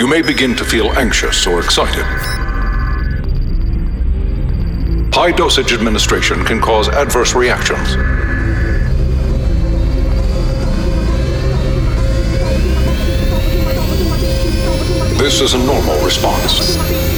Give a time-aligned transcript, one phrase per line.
[0.00, 2.06] you may begin to feel anxious or excited.
[5.12, 7.96] High dosage administration can cause adverse reactions.
[15.18, 17.09] This is a normal response.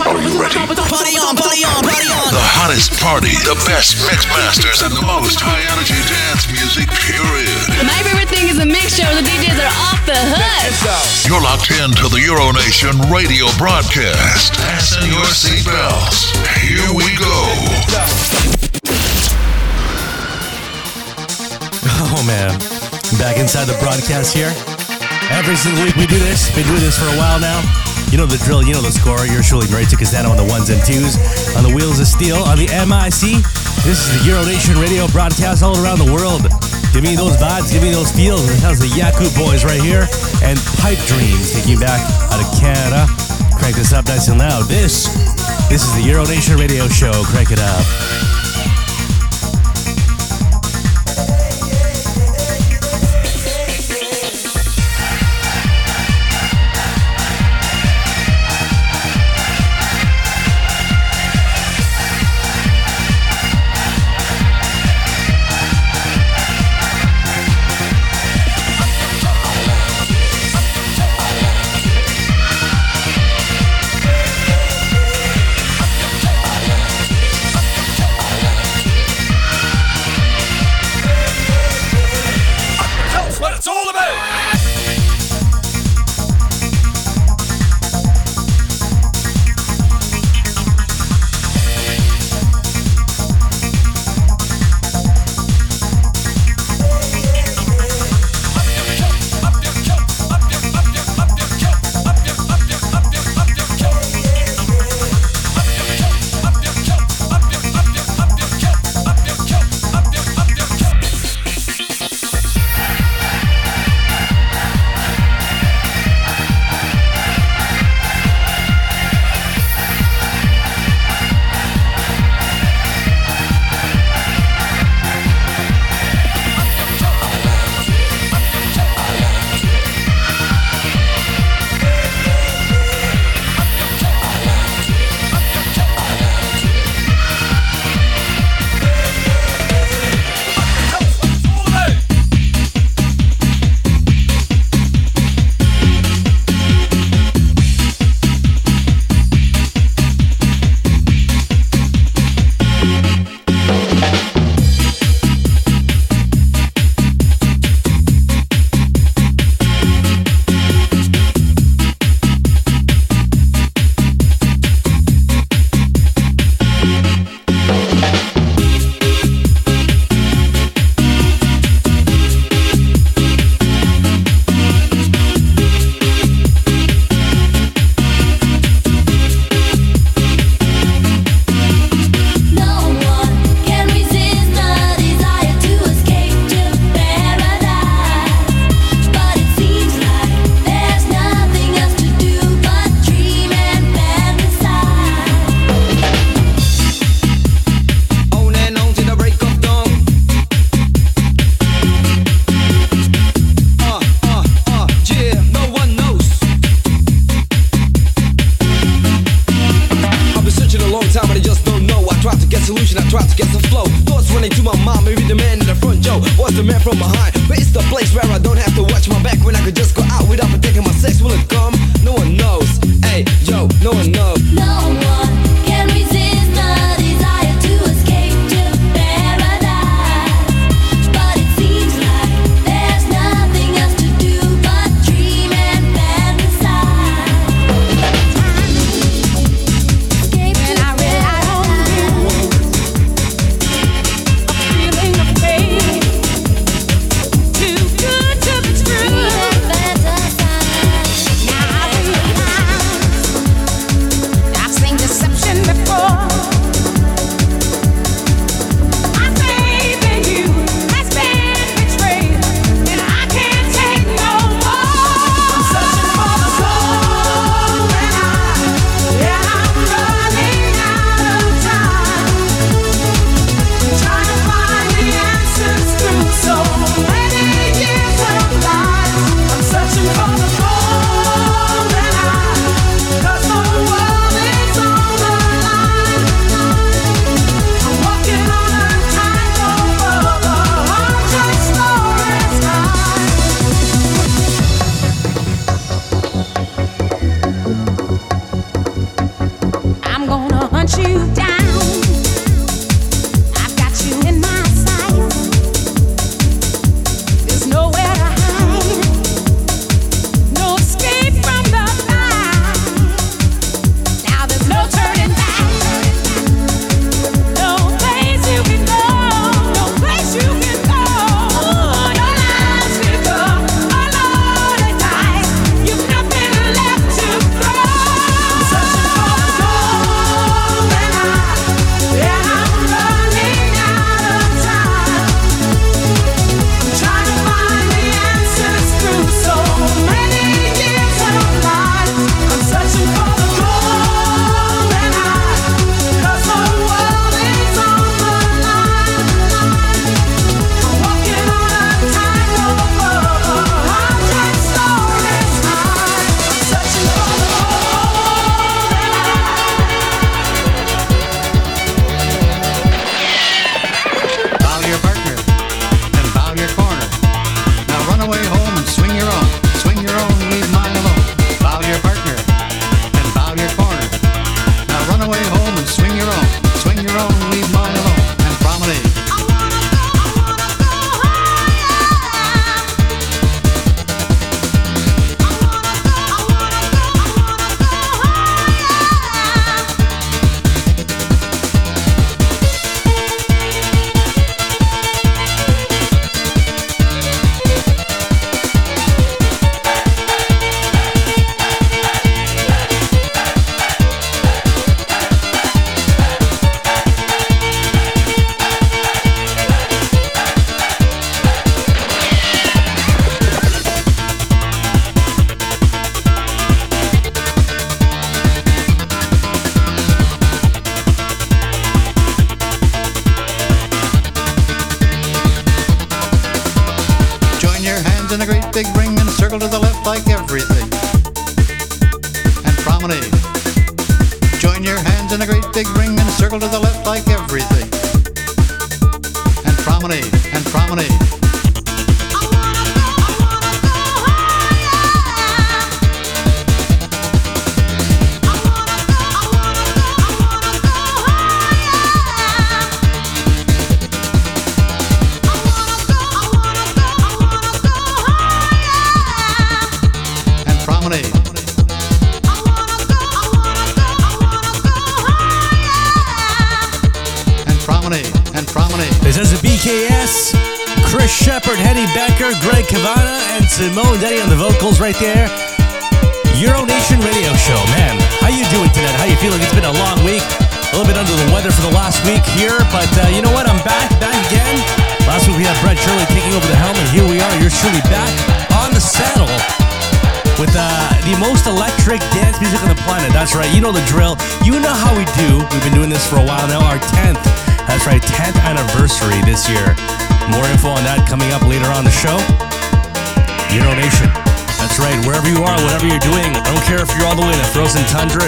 [0.00, 0.56] Are you ready?
[0.56, 2.32] Party on, party on, party on.
[2.32, 7.60] The hottest party, the best mix masters, and the most high energy dance music, period.
[7.84, 11.28] My favorite thing is a mixture of the DJs are off the hook.
[11.28, 14.56] You're locked in to the Euronation radio broadcast.
[14.56, 16.32] Fasten your seatbelts.
[16.56, 17.36] Here we go.
[22.16, 22.56] Oh man,
[23.20, 24.56] back inside the broadcast here.
[25.28, 26.48] Every single week we do this.
[26.56, 27.81] Been doing this for a while now.
[28.12, 29.24] You know the drill, you know the score.
[29.24, 31.16] You're surely Ray Castano on the ones and twos,
[31.56, 33.40] on the wheels of steel, on the MIC.
[33.88, 36.44] This is the Euronation radio broadcast all around the world.
[36.92, 38.44] Give me those vibes, give me those feels.
[38.60, 40.04] How's the Yaku boys right here?
[40.44, 43.08] And Pipe Dreams taking back out of Canada.
[43.56, 44.68] Crank this up nice and loud.
[44.68, 45.08] This,
[45.72, 47.16] this is the Euronation radio show.
[47.32, 48.31] Crank it up.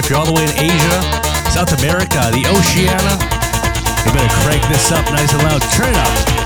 [0.04, 1.00] If you're all the way in Asia,
[1.50, 3.16] South America, the Oceania,
[4.04, 5.62] you better crank this up nice and loud.
[5.72, 6.43] Turn it up.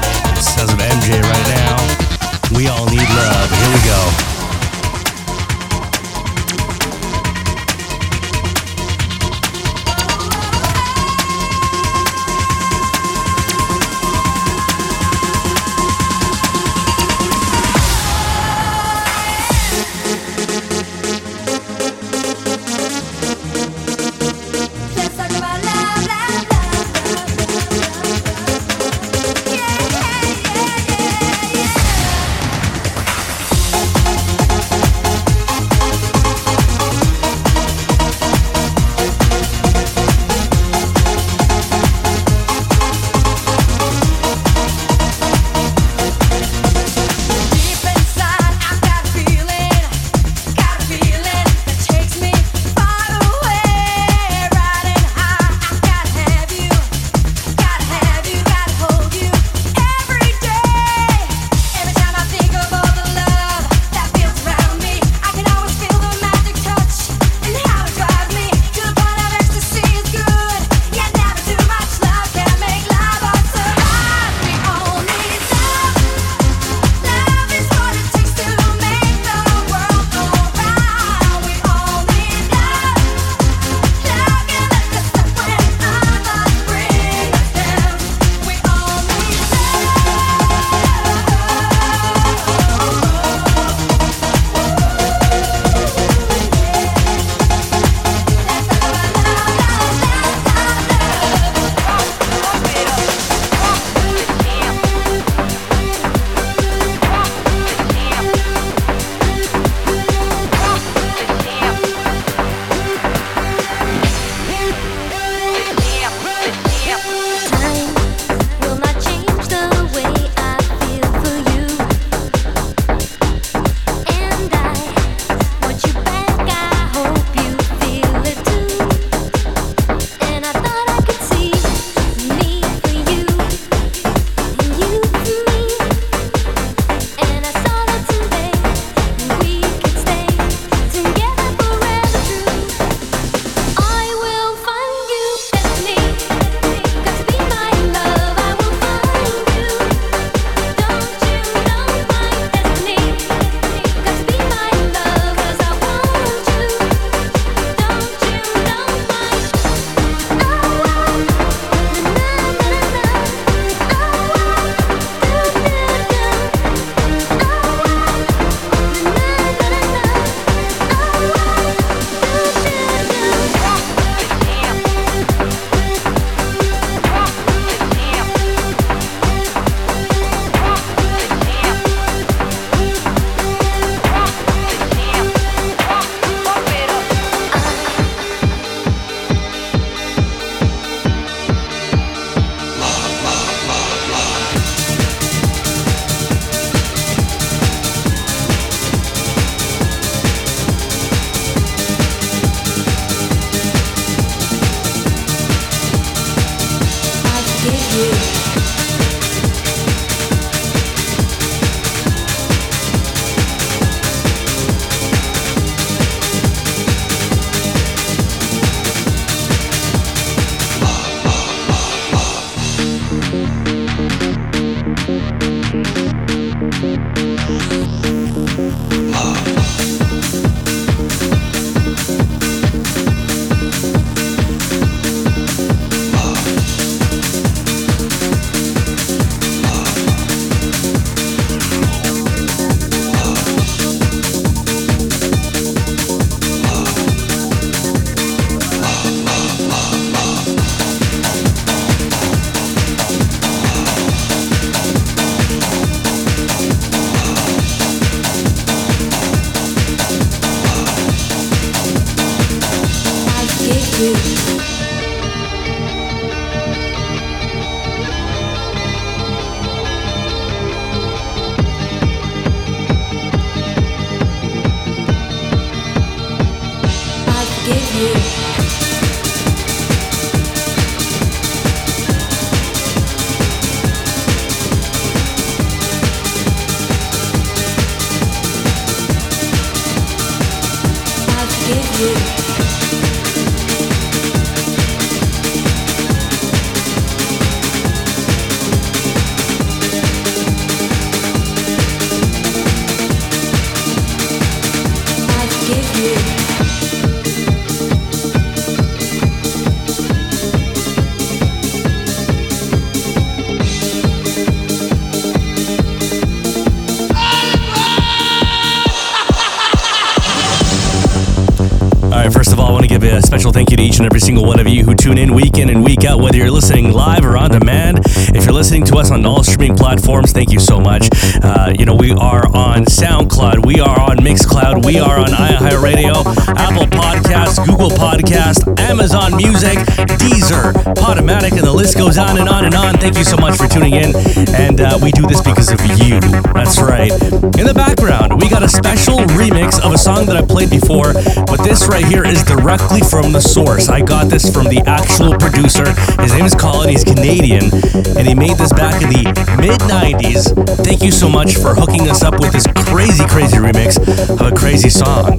[324.38, 326.92] Single one of you who tune in week in and week out, whether you're listening
[326.92, 327.98] live or on demand.
[328.36, 331.08] If you're listening to us on all streaming platforms, thank you so much.
[331.42, 336.24] Uh, you know, we are on SoundCloud, we are on Mixcloud, we are on iHeartRadio,
[336.56, 339.78] Apple Podcasts, Google Podcasts, Amazon Music,
[340.18, 342.94] Deezer, Podomatic, and the list goes on and on and on.
[342.98, 344.14] Thank you so much for tuning in.
[344.54, 346.20] And uh, we do this because of you.
[346.54, 347.12] That's right.
[347.58, 351.12] In the background, we got a special remix of a song that I played before,
[351.46, 353.88] but this right here is directly from the source.
[353.88, 355.86] I got this from the actual producer.
[356.22, 356.88] His name is Colin.
[356.88, 357.70] He's Canadian,
[358.16, 359.24] and he made this back in the
[359.60, 360.47] mid 90s.
[360.84, 363.98] Thank you so much for hooking us up with this crazy, crazy remix
[364.40, 365.36] of a crazy song.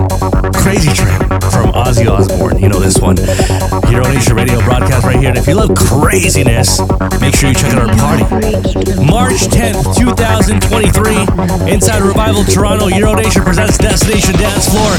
[0.54, 1.18] Crazy Train
[1.52, 2.60] from Ozzy Osbourne.
[2.60, 3.18] You know this one.
[3.92, 5.30] Euro Nation Radio broadcast right here.
[5.30, 6.80] And if you love craziness,
[7.22, 8.24] make sure you check out our party.
[9.06, 14.92] March 10th, 2023, inside Revival Toronto, Euro Nation presents Destination Dance Floor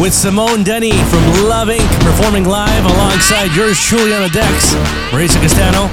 [0.00, 1.88] with Simone Denny from Love Inc.
[2.04, 4.74] performing live alongside yours truly on the decks,
[5.10, 5.84] Mauricio Castano,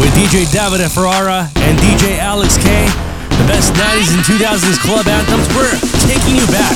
[0.00, 3.01] with DJ Davide Ferrara and DJ Alex K.
[3.52, 5.46] Best 90s and 2000s club anthems.
[5.54, 5.76] We're
[6.08, 6.74] taking you back.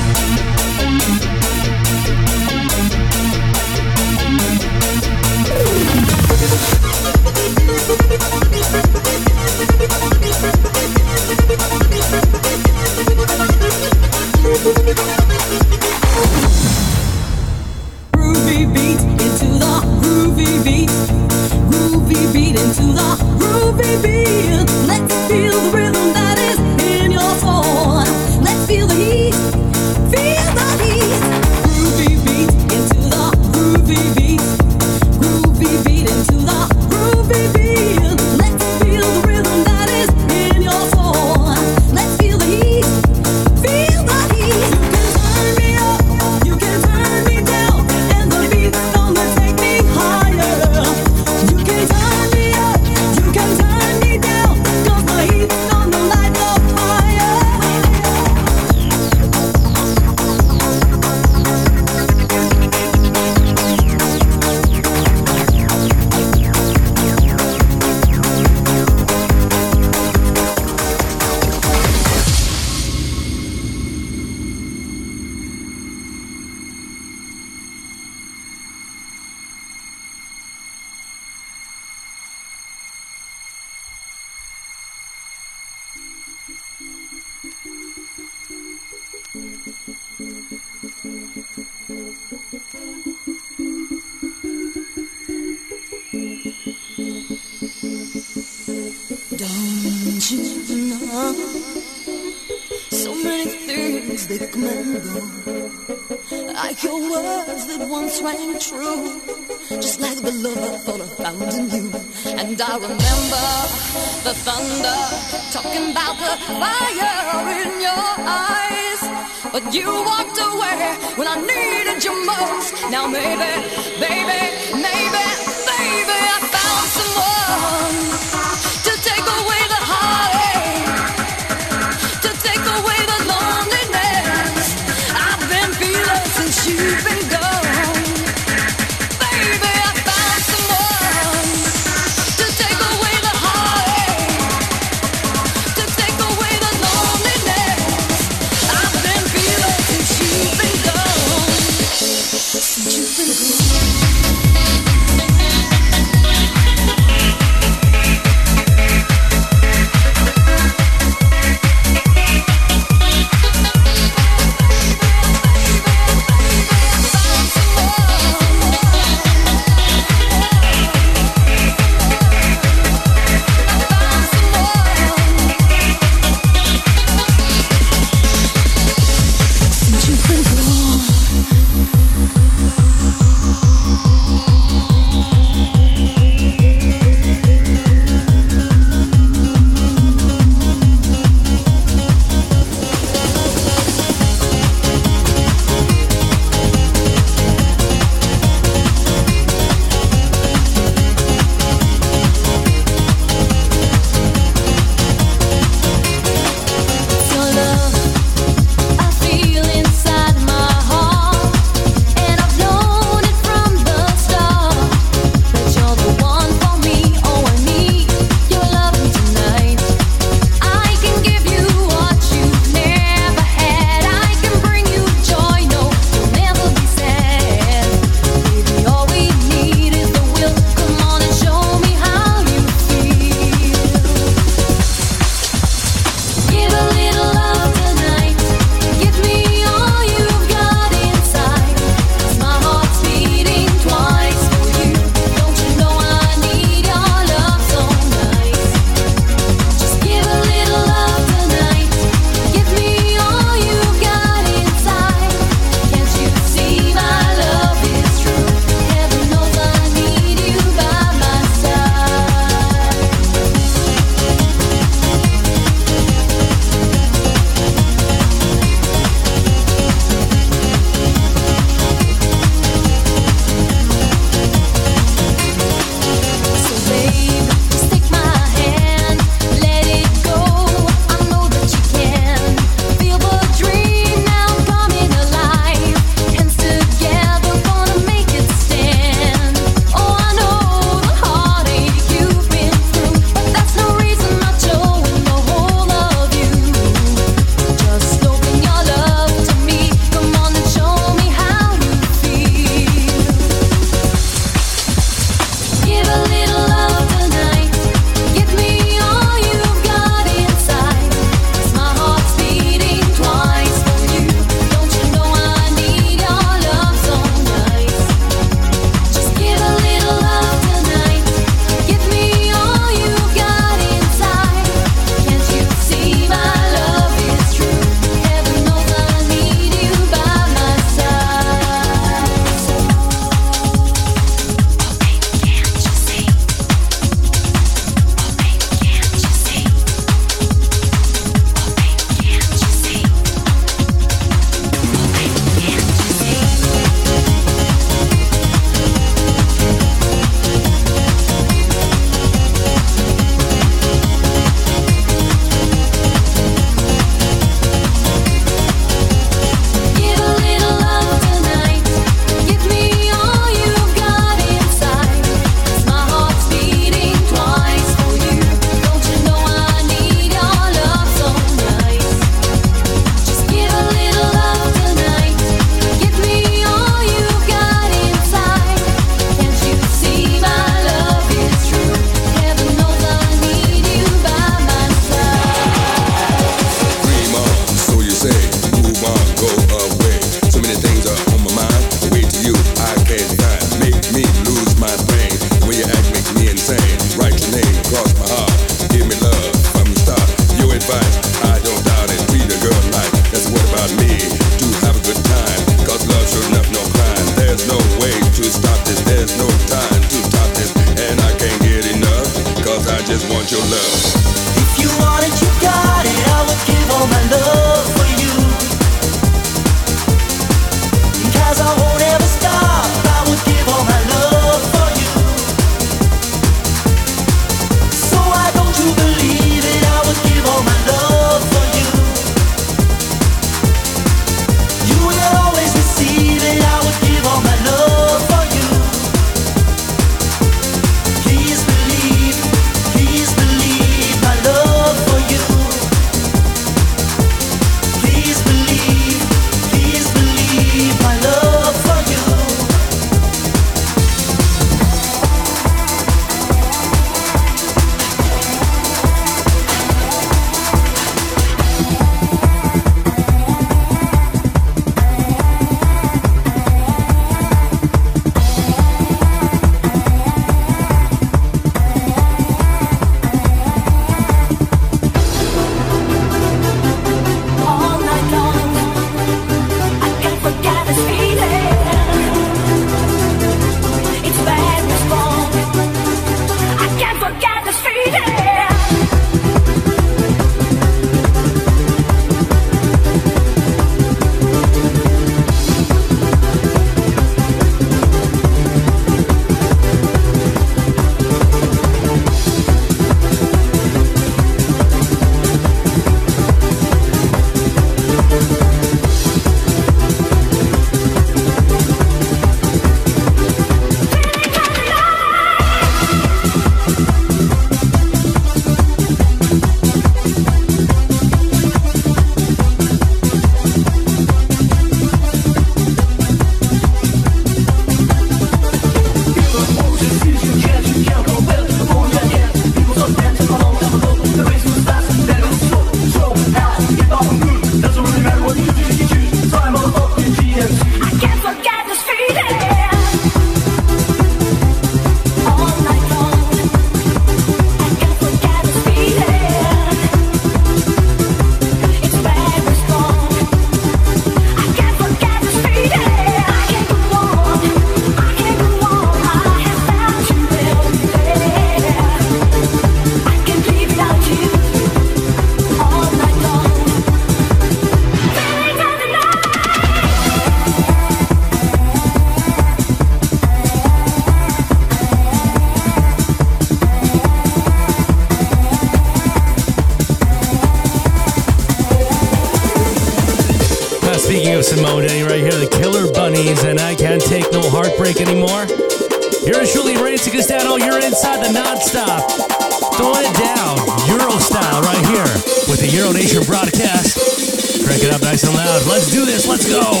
[599.51, 600.00] Let's go.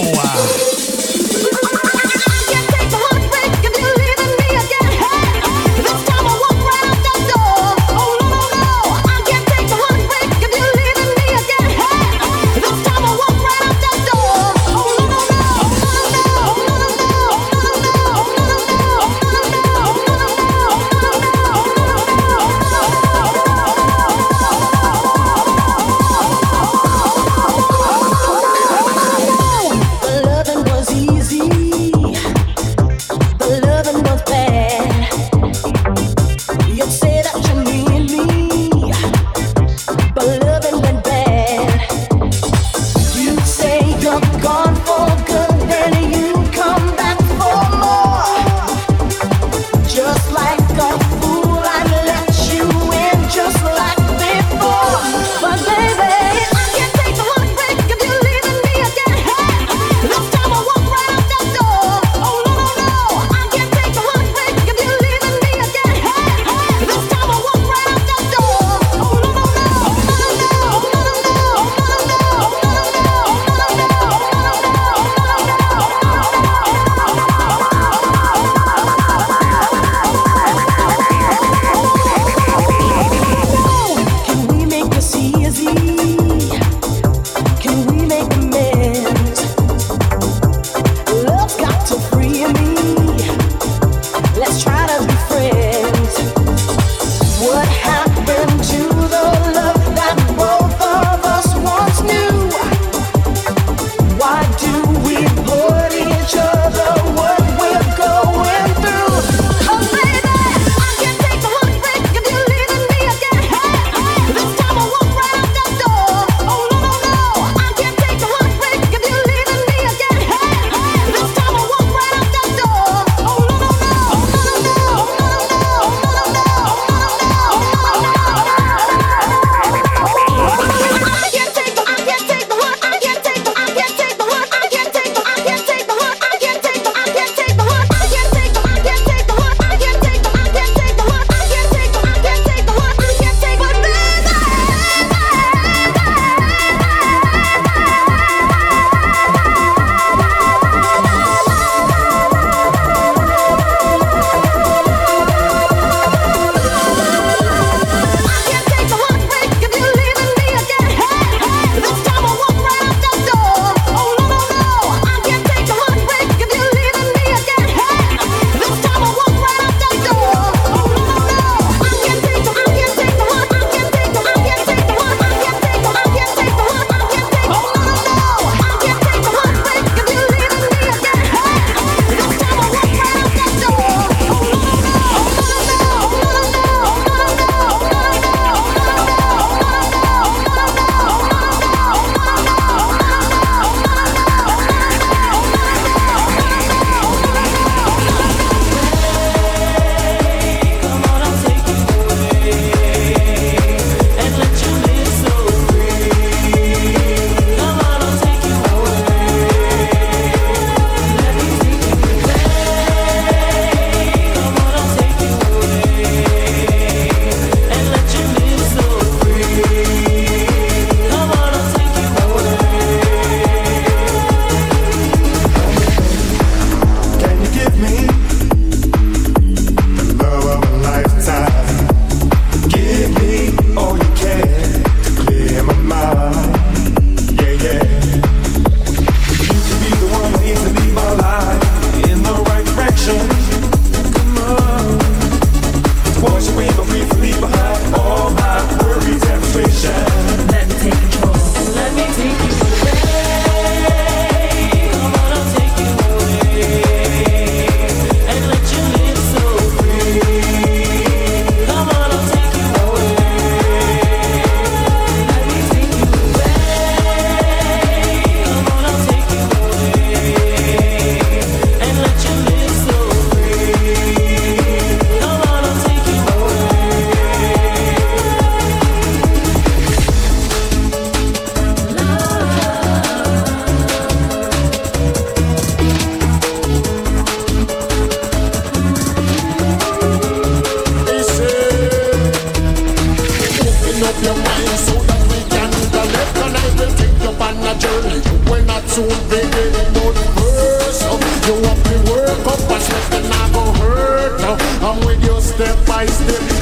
[306.07, 306.60] sidestep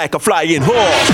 [0.00, 1.10] like a flying horse.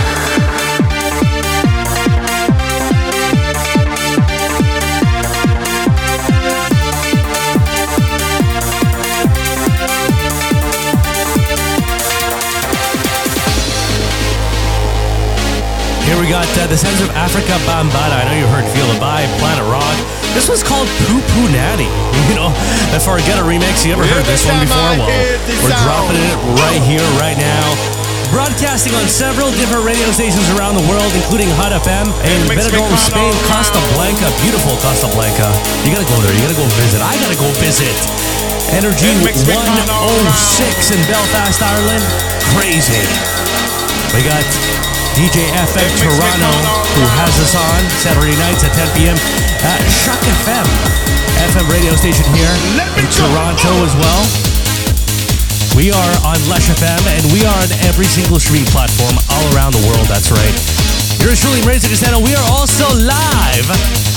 [16.06, 17.90] Here we got uh, The sounds of Afrika Bambaataa.
[18.06, 19.82] I know you heard Feel the Vibe, Planet Rock.
[20.38, 21.90] This one's called Poo Poo Natty.
[22.26, 22.50] You know,
[22.90, 23.86] before I get a remix.
[23.86, 24.98] You ever heard this one before?
[24.98, 25.10] Well,
[25.62, 28.05] we're dropping it right here, right now
[28.36, 33.32] broadcasting on several different radio stations around the world, including Hot FM and Benidorm, Spain,
[33.48, 35.48] Casablanca, beautiful Casablanca.
[35.88, 36.36] You gotta go there.
[36.36, 37.00] You gotta go visit.
[37.00, 37.96] I gotta go visit.
[38.76, 39.48] Energy 106
[40.92, 42.04] in Belfast, Ireland.
[42.52, 43.00] Crazy.
[44.12, 44.44] We got
[45.16, 46.52] DJ FM Toronto,
[46.92, 49.16] who has us on Saturday nights at 10 p.m.
[49.64, 50.68] at Shock FM,
[51.56, 52.52] FM radio station here
[53.00, 54.55] in Toronto as well.
[55.76, 59.76] We are on Lush FM and we are on every single streaming platform all around
[59.76, 60.08] the world.
[60.08, 60.56] That's right.
[61.20, 62.16] Yours truly, Mauricio Castano.
[62.24, 63.68] We are also live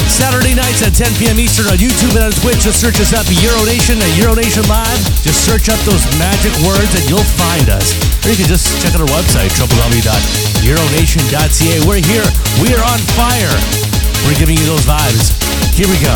[0.08, 1.36] Saturday nights at 10 p.m.
[1.36, 2.64] Eastern on YouTube and on Twitch.
[2.64, 5.04] Just search us up, Euronation and Euronation Live.
[5.20, 7.92] Just search up those magic words and you'll find us.
[8.24, 11.76] Or you can just check out our website, www.euronation.ca.
[11.84, 12.24] We're here.
[12.64, 13.52] We are on fire.
[14.24, 15.36] We're giving you those vibes.
[15.76, 16.16] Here we go.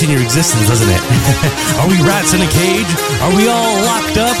[0.00, 1.02] Your existence, doesn't it?
[1.76, 2.88] Are we rats in a cage?
[3.20, 4.32] Are we all locked up?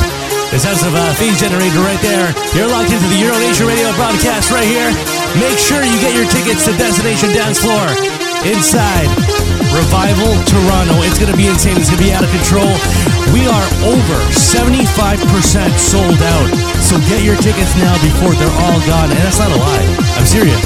[0.48, 2.32] The sense of uh, phase generator right there.
[2.56, 4.88] You're locked into the Euro Nation radio broadcast right here.
[5.36, 7.92] Make sure you get your tickets to Destination Dancefloor
[8.48, 9.12] inside
[9.68, 11.04] Revival Toronto.
[11.04, 11.76] It's going to be insane.
[11.76, 12.72] It's going to be out of control.
[13.36, 14.64] We are over 75%
[15.76, 16.48] sold out.
[16.80, 19.12] So get your tickets now before they're all gone.
[19.12, 19.84] And that's not a lie.
[20.16, 20.56] I'm serious.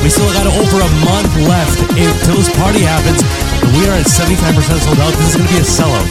[0.00, 3.20] We still got over a month left until this party happens.
[3.62, 5.12] And we are at 75% sold out.
[5.18, 6.08] This is going to be a sellout.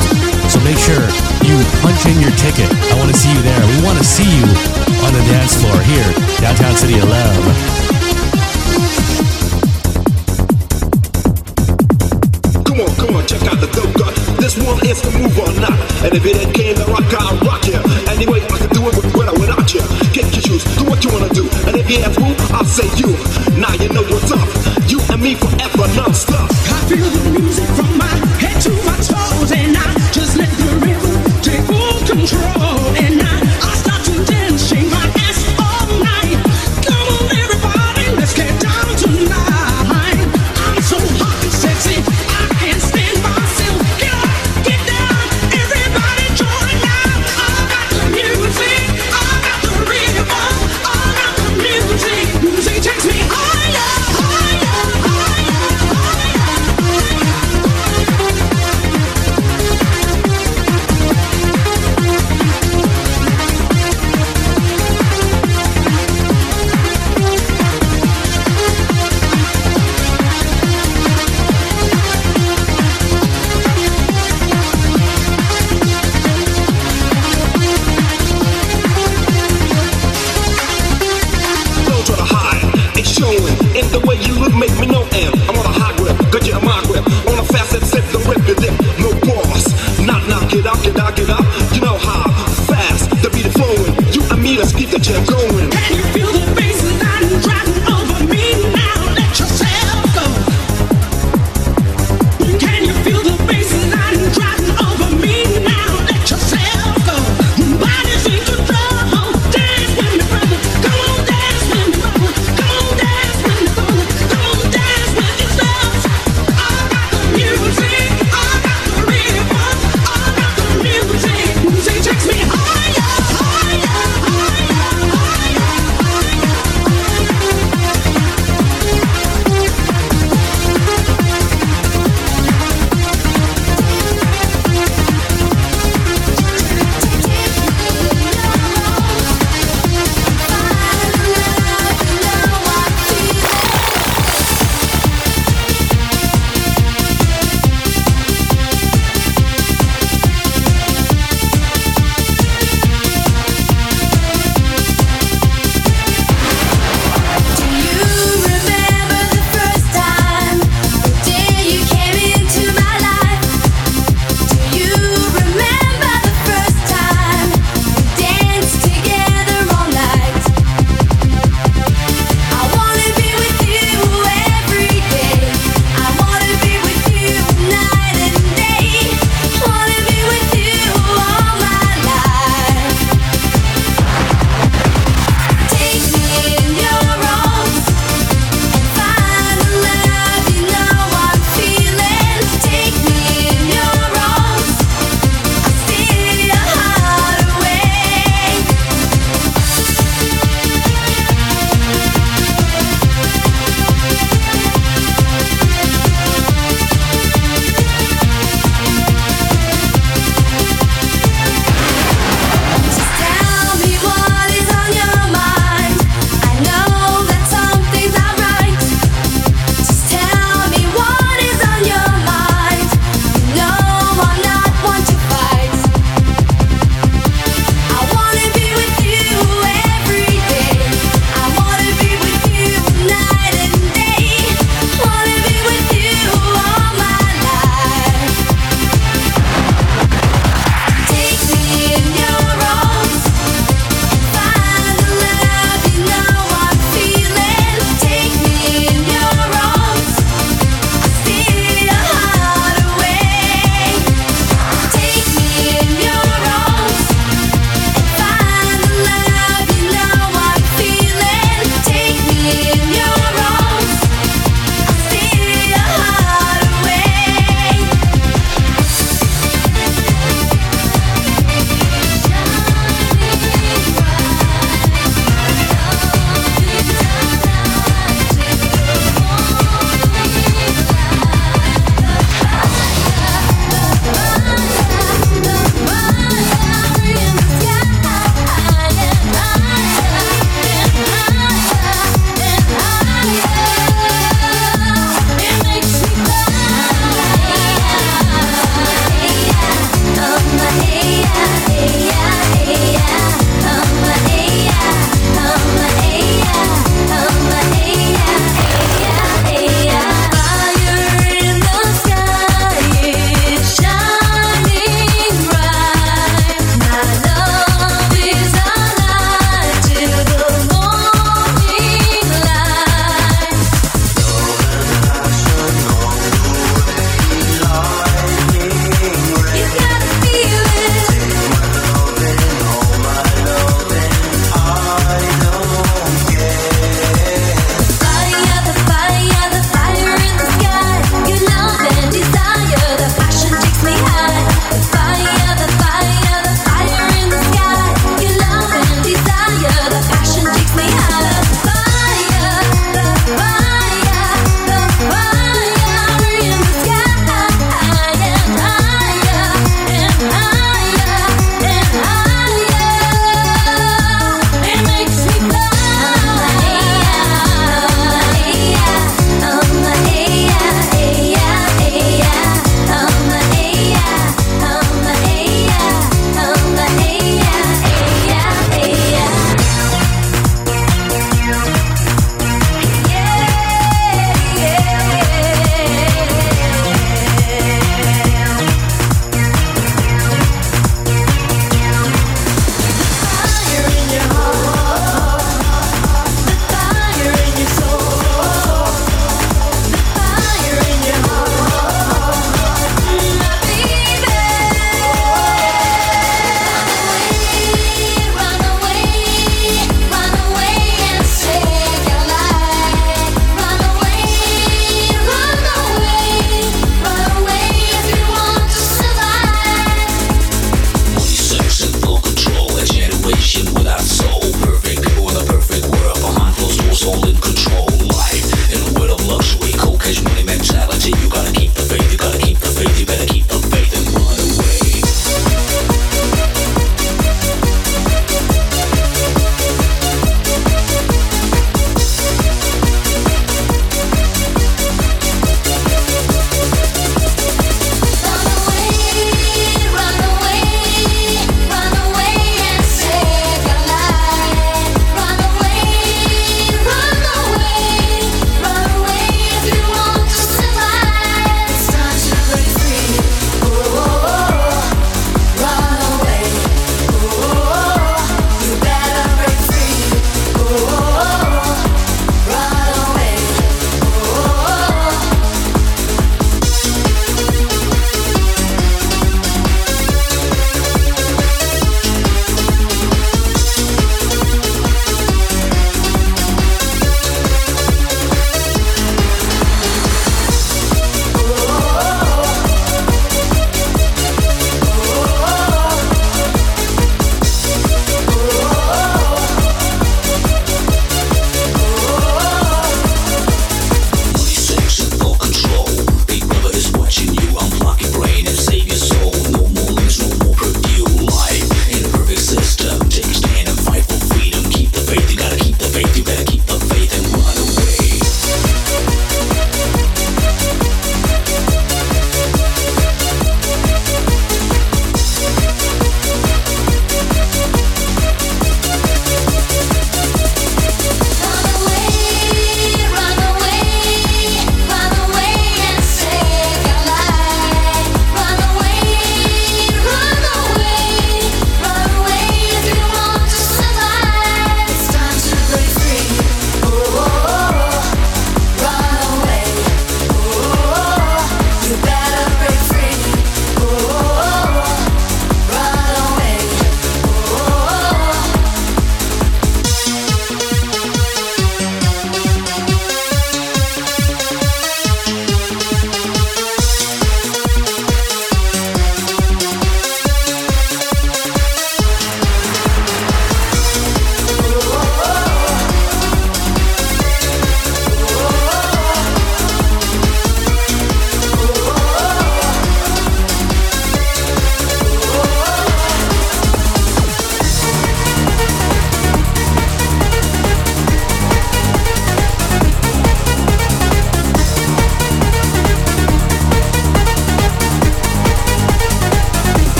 [0.51, 1.03] So make sure
[1.43, 2.71] you punch in your ticket.
[2.71, 3.59] I want to see you there.
[3.75, 4.47] We want to see you
[5.03, 6.07] on the dance floor here,
[6.39, 7.87] downtown City of Love.
[12.63, 14.13] Come on, come on, check out the dope gun.
[14.39, 15.77] This one is the move or not.
[16.03, 17.79] And if it ain't came then rock, I'll rock ya.
[18.07, 19.83] Anyway, I can do it with without, without ya.
[20.13, 21.43] Get your shoes, do what you wanna do.
[21.67, 23.11] And if you ask who, I'll say you.
[23.59, 24.47] Now you know what's up.
[24.89, 26.56] You and me forever, non-stop.
[26.77, 28.26] I feel the music from my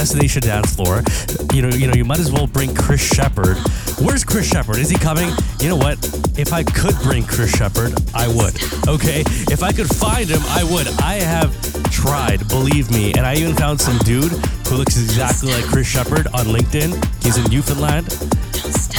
[0.00, 3.58] Destination Dancefloor, you know, you know, you might as well bring Chris Sheppard.
[4.00, 4.78] Where's Chris Sheppard?
[4.78, 5.28] Is he coming?
[5.58, 5.98] You know what?
[6.38, 8.56] If I could bring Chris Sheppard, I would.
[8.88, 9.20] Okay?
[9.52, 10.88] If I could find him, I would.
[11.02, 11.52] I have
[11.92, 13.12] tried, believe me.
[13.12, 14.32] And I even found some dude
[14.68, 16.96] who looks exactly like Chris Sheppard on LinkedIn.
[17.22, 18.06] He's in Newfoundland.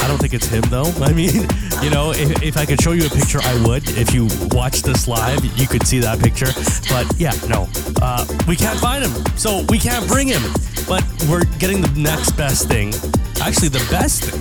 [0.00, 0.84] I don't think it's him though.
[1.02, 1.34] I mean,
[1.82, 3.82] you know, if, if I could show you a picture, I would.
[3.98, 6.52] If you watch this live, you could see that picture.
[6.88, 7.68] But yeah, no,
[8.00, 10.42] uh, we can't find him, so we can't bring him.
[10.88, 12.92] But we're getting the next best thing.
[13.40, 14.40] Actually, the best thing,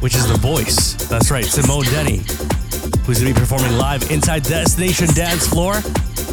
[0.00, 0.94] which is the voice.
[1.08, 2.18] That's right, Simone Denny,
[3.06, 5.76] who's going to be performing live inside Destination Dancefloor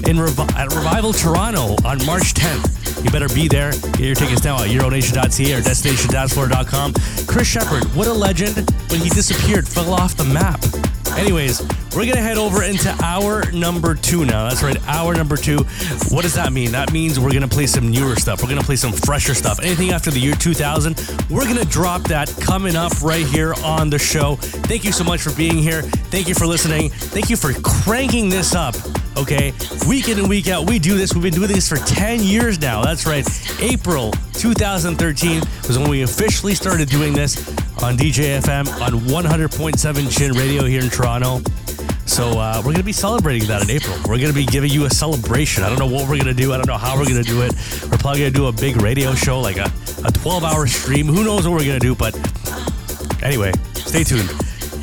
[0.08, 3.04] in Revi- at Revival Toronto on March 10th.
[3.04, 3.72] You better be there.
[3.72, 6.94] Get your tickets now at Euronation.ca or DestinationDanceFloor.com.
[7.28, 10.62] Chris Sheppard, what a legend, when he disappeared, fell off the map.
[11.18, 11.62] Anyways,
[11.96, 14.48] we're gonna head over into hour number two now.
[14.48, 15.58] That's right, hour number two.
[16.10, 16.72] What does that mean?
[16.72, 18.42] That means we're gonna play some newer stuff.
[18.42, 19.60] We're gonna play some fresher stuff.
[19.60, 21.00] Anything after the year 2000,
[21.30, 24.36] we're gonna drop that coming up right here on the show.
[24.38, 25.82] Thank you so much for being here.
[25.82, 26.90] Thank you for listening.
[26.90, 28.76] Thank you for cranking this up.
[29.18, 29.54] Okay,
[29.88, 31.14] week in and week out, we do this.
[31.14, 32.82] We've been doing this for 10 years now.
[32.82, 33.28] That's right.
[33.60, 37.38] April 2013 was when we officially started doing this
[37.84, 41.42] on DJFM on 100.7 Chin Radio here in Toronto.
[42.06, 43.96] So uh, we're going to be celebrating that in April.
[44.00, 45.64] We're going to be giving you a celebration.
[45.64, 46.54] I don't know what we're going to do.
[46.54, 47.54] I don't know how we're going to do it.
[47.84, 49.72] We're probably going to do a big radio show, like a,
[50.06, 51.08] a 12 hour stream.
[51.08, 51.96] Who knows what we're going to do?
[51.96, 52.16] But
[53.24, 54.30] anyway, stay tuned.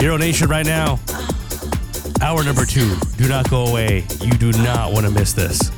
[0.01, 0.99] Euro Nation right now.
[2.21, 2.97] Hour number two.
[3.17, 4.07] Do not go away.
[4.21, 5.71] You do not want to miss this.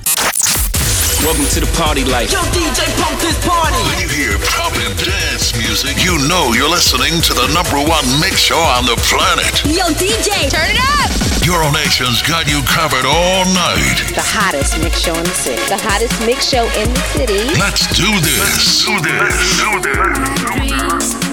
[1.20, 2.32] Welcome to the party life.
[2.32, 3.76] Yo, DJ, pump this party.
[3.76, 8.04] When you hear pop and dance music, you know you're listening to the number one
[8.18, 9.62] mix show on the planet.
[9.64, 11.10] Yo, DJ, turn it up.
[11.46, 14.02] Euronation's got you covered all night.
[14.14, 15.62] The hottest mix show in the city.
[15.68, 17.44] The hottest mix show in the city.
[17.58, 18.40] Let's do this.
[18.40, 19.20] Let's Do this.
[19.20, 21.24] Let's Do this.
[21.24, 21.29] You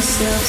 [0.00, 0.40] the.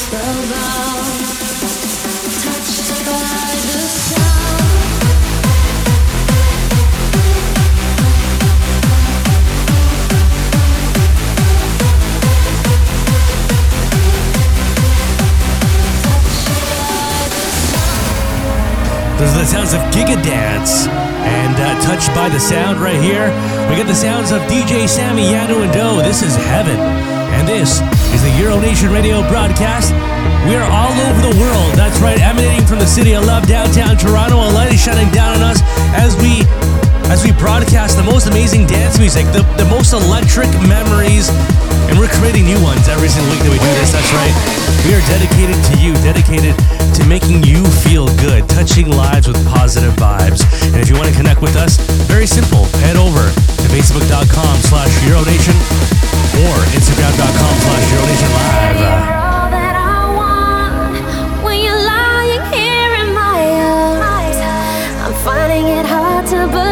[19.20, 20.88] Those are the sounds of Giga Dance.
[20.88, 23.28] And uh, touched by the sound right here,
[23.70, 26.02] we get the sounds of DJ Sammy Yanou and Do.
[26.02, 27.21] This is Heaven.
[27.42, 27.82] And this
[28.14, 29.90] is the Euro Nation radio broadcast.
[30.46, 31.74] We are all over the world.
[31.74, 34.38] That's right, emanating from the city of love, downtown Toronto.
[34.38, 35.58] A light is shining down on us
[35.98, 36.46] as we
[37.10, 41.34] as we broadcast the most amazing dance music, the, the most electric memories,
[41.90, 43.90] and we're creating new ones every single week that we do this.
[43.90, 44.36] That's right.
[44.86, 46.54] We are dedicated to you, dedicated
[46.94, 50.46] to making you feel good, touching lives with positive vibes.
[50.70, 52.70] And if you want to connect with us, very simple.
[52.86, 55.58] Head over to facebook.com slash Euronation
[56.40, 58.52] or instagram.com slash Euronation Live.
[65.26, 66.71] finding it hard to believe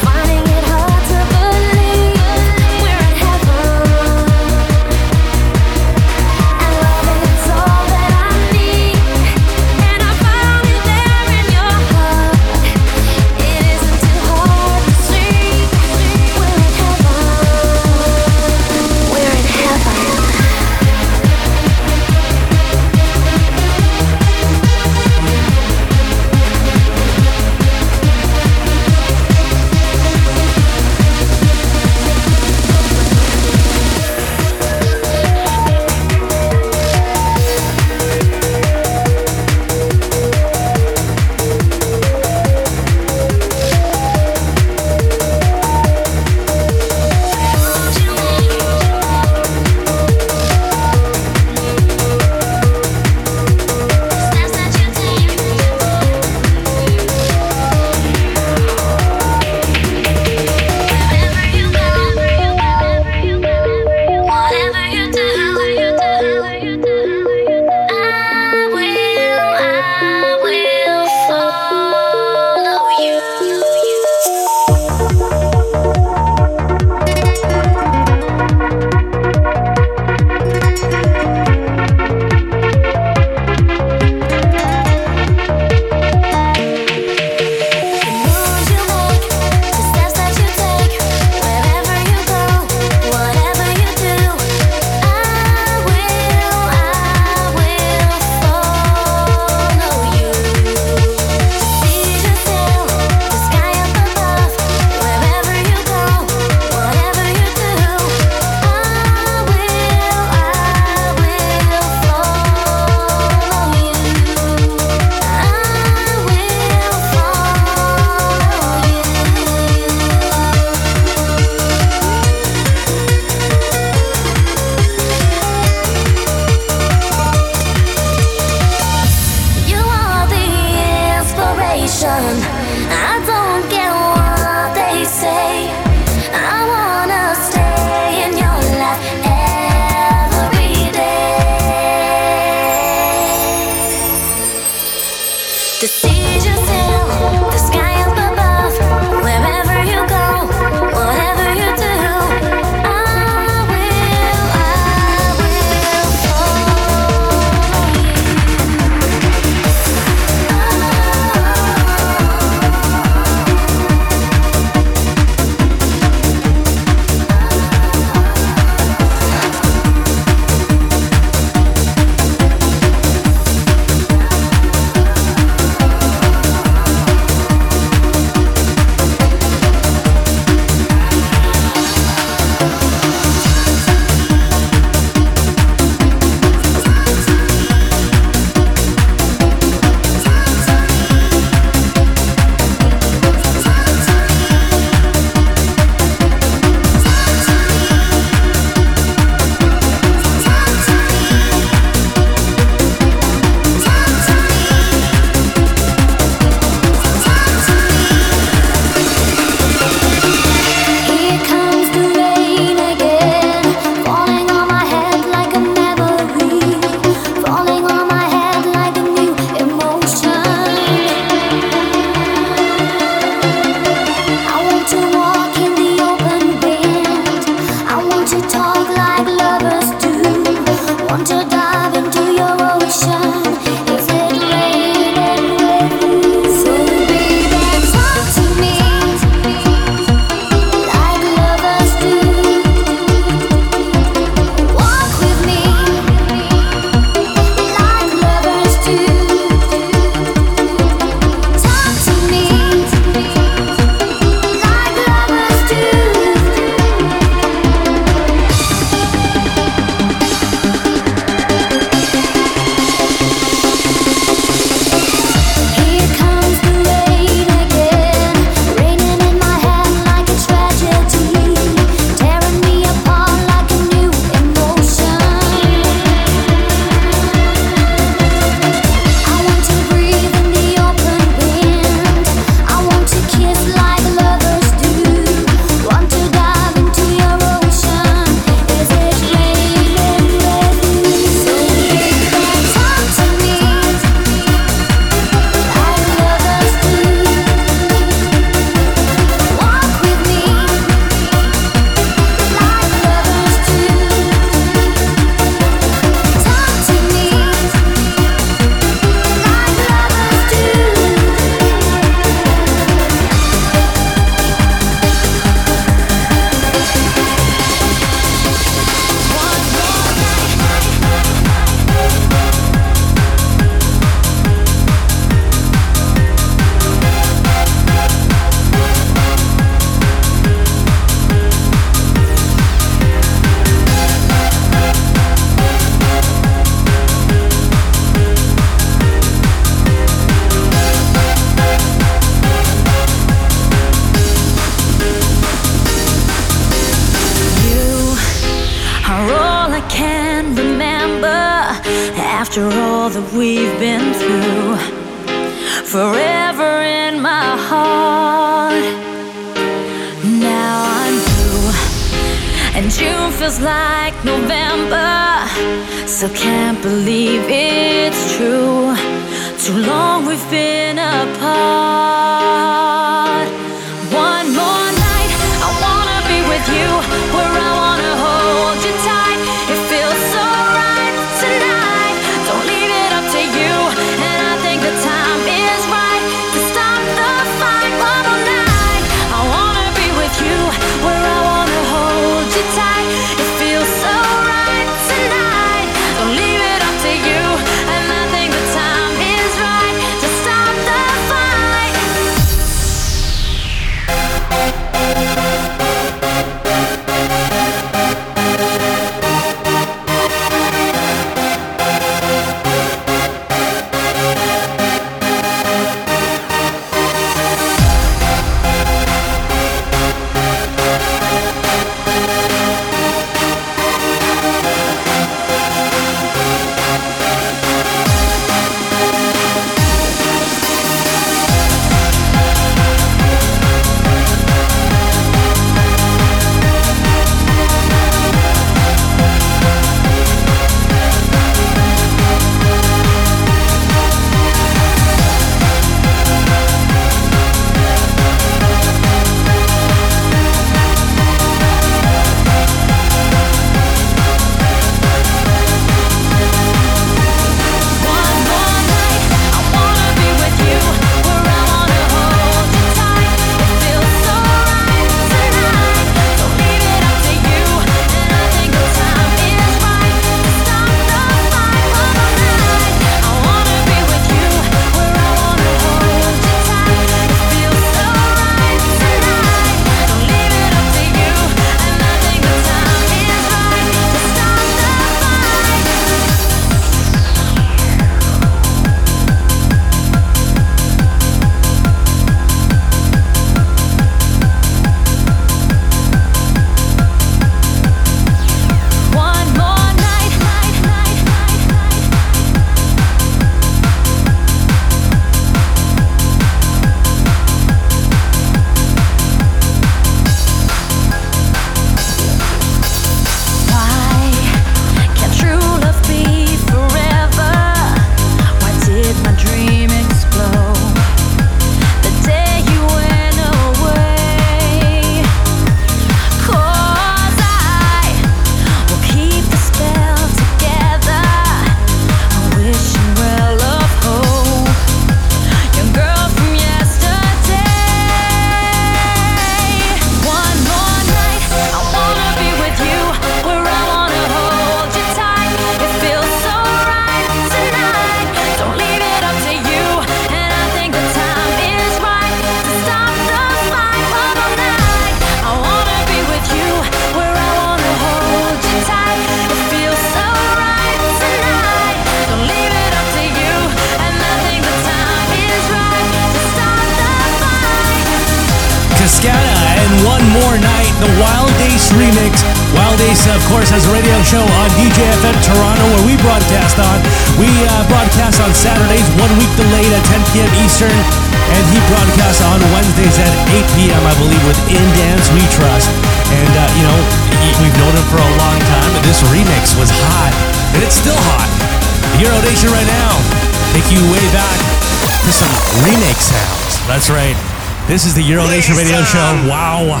[597.86, 599.18] This is the Euro Nation Radio Show.
[599.46, 600.00] Wow.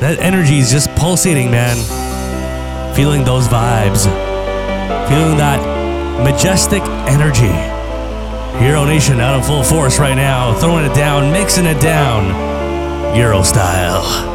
[0.00, 1.76] That energy is just pulsating, man.
[2.94, 4.04] Feeling those vibes.
[5.08, 5.58] Feeling that
[6.22, 7.50] majestic energy.
[8.64, 13.16] Euro Nation out in full force right now, throwing it down, mixing it down.
[13.16, 14.27] Euro style.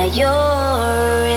[0.00, 1.29] now you're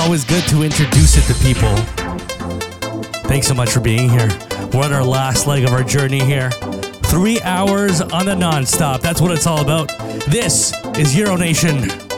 [0.00, 1.74] always good to introduce it to people.
[3.28, 4.28] Thanks so much for being here.
[4.72, 6.50] We're on our last leg of our journey here.
[7.10, 9.02] Three hours on the nonstop.
[9.02, 9.88] That's what it's all about.
[10.26, 12.09] This is Euro Nation.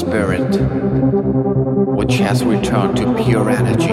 [0.00, 0.56] Spirit,
[1.94, 3.89] which has returned to pure energy.